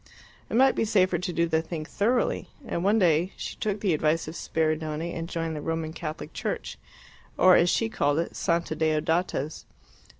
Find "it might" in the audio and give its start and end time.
0.49-0.73